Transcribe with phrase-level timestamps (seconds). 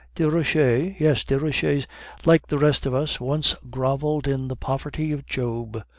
[0.15, 1.23] "Desroches?" "Yes.
[1.23, 1.85] Desroches,
[2.25, 5.83] like the rest of us, once groveled in the poverty of Job.